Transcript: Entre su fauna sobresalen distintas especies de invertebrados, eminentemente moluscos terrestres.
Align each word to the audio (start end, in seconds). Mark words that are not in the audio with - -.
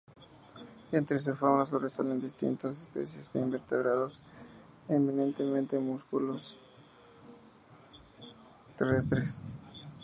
Entre 0.91 1.19
su 1.19 1.35
fauna 1.35 1.63
sobresalen 1.67 2.19
distintas 2.19 2.71
especies 2.79 3.31
de 3.33 3.39
invertebrados, 3.39 4.23
eminentemente 4.89 5.77
moluscos 5.77 6.57
terrestres. 8.75 9.43